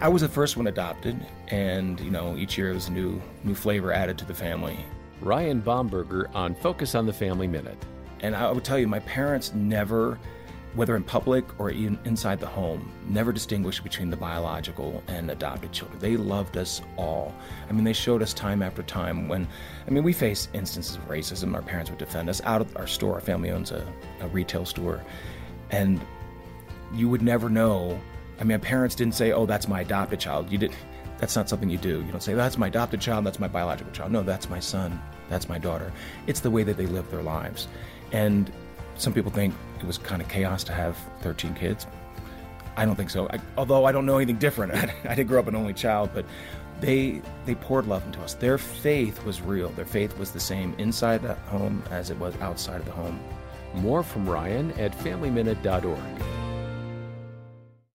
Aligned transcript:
I 0.00 0.06
was 0.06 0.22
the 0.22 0.28
first 0.28 0.56
one 0.56 0.68
adopted, 0.68 1.26
and 1.48 1.98
you 1.98 2.10
know, 2.12 2.36
each 2.36 2.56
year 2.56 2.72
was 2.72 2.86
a 2.86 2.92
new 2.92 3.20
new 3.42 3.54
flavor 3.54 3.92
added 3.92 4.16
to 4.18 4.24
the 4.24 4.34
family. 4.34 4.78
Ryan 5.20 5.60
Bomberger 5.60 6.32
on 6.36 6.54
Focus 6.54 6.94
on 6.94 7.04
the 7.04 7.12
Family 7.12 7.48
Minute. 7.48 7.84
And 8.20 8.36
I 8.36 8.48
would 8.52 8.62
tell 8.62 8.78
you, 8.78 8.86
my 8.86 9.00
parents 9.00 9.52
never, 9.54 10.20
whether 10.74 10.94
in 10.94 11.02
public 11.02 11.44
or 11.58 11.70
in, 11.70 11.98
inside 12.04 12.38
the 12.38 12.46
home, 12.46 12.92
never 13.08 13.32
distinguished 13.32 13.82
between 13.82 14.08
the 14.08 14.16
biological 14.16 15.02
and 15.08 15.32
adopted 15.32 15.72
children. 15.72 15.98
They 15.98 16.16
loved 16.16 16.56
us 16.56 16.80
all. 16.96 17.34
I 17.68 17.72
mean, 17.72 17.82
they 17.82 17.92
showed 17.92 18.22
us 18.22 18.32
time 18.32 18.62
after 18.62 18.84
time 18.84 19.26
when, 19.26 19.48
I 19.84 19.90
mean, 19.90 20.04
we 20.04 20.12
faced 20.12 20.50
instances 20.54 20.94
of 20.94 21.08
racism. 21.08 21.54
Our 21.54 21.62
parents 21.62 21.90
would 21.90 21.98
defend 21.98 22.28
us 22.28 22.40
out 22.44 22.60
of 22.60 22.76
our 22.76 22.86
store. 22.86 23.14
Our 23.14 23.20
family 23.20 23.50
owns 23.50 23.72
a, 23.72 23.84
a 24.20 24.28
retail 24.28 24.64
store. 24.64 25.02
And 25.70 26.00
you 26.94 27.08
would 27.08 27.22
never 27.22 27.50
know. 27.50 28.00
I 28.40 28.44
mean, 28.44 28.60
my 28.60 28.64
parents 28.64 28.94
didn't 28.94 29.14
say, 29.14 29.32
oh, 29.32 29.46
that's 29.46 29.68
my 29.68 29.80
adopted 29.80 30.20
child. 30.20 30.50
You 30.50 30.58
did. 30.58 30.72
That's 31.18 31.34
not 31.34 31.48
something 31.48 31.68
you 31.68 31.78
do. 31.78 32.02
You 32.02 32.12
don't 32.12 32.22
say, 32.22 32.34
that's 32.34 32.56
my 32.56 32.68
adopted 32.68 33.00
child, 33.00 33.26
that's 33.26 33.40
my 33.40 33.48
biological 33.48 33.92
child. 33.92 34.12
No, 34.12 34.22
that's 34.22 34.48
my 34.48 34.60
son, 34.60 35.00
that's 35.28 35.48
my 35.48 35.58
daughter. 35.58 35.92
It's 36.28 36.40
the 36.40 36.50
way 36.50 36.62
that 36.62 36.76
they 36.76 36.86
live 36.86 37.10
their 37.10 37.22
lives. 37.22 37.66
And 38.12 38.50
some 38.96 39.12
people 39.12 39.32
think 39.32 39.54
it 39.80 39.84
was 39.84 39.98
kind 39.98 40.22
of 40.22 40.28
chaos 40.28 40.62
to 40.64 40.72
have 40.72 40.96
13 41.22 41.54
kids. 41.54 41.86
I 42.76 42.84
don't 42.84 42.94
think 42.94 43.10
so. 43.10 43.28
I, 43.28 43.40
although 43.56 43.84
I 43.84 43.92
don't 43.92 44.06
know 44.06 44.16
anything 44.16 44.36
different. 44.36 44.72
I, 44.74 44.94
I 45.04 45.14
didn't 45.16 45.28
grow 45.28 45.40
up 45.40 45.48
an 45.48 45.56
only 45.56 45.74
child, 45.74 46.10
but 46.14 46.24
they 46.80 47.20
they 47.44 47.56
poured 47.56 47.88
love 47.88 48.06
into 48.06 48.20
us. 48.22 48.34
Their 48.34 48.56
faith 48.56 49.24
was 49.24 49.40
real. 49.40 49.70
Their 49.70 49.84
faith 49.84 50.16
was 50.16 50.30
the 50.30 50.40
same 50.40 50.74
inside 50.78 51.22
the 51.22 51.34
home 51.34 51.82
as 51.90 52.10
it 52.10 52.18
was 52.18 52.36
outside 52.40 52.78
of 52.78 52.86
the 52.86 52.92
home. 52.92 53.18
More 53.74 54.04
from 54.04 54.28
Ryan 54.28 54.70
at 54.72 54.96
FamilyMinute.org. 54.98 56.27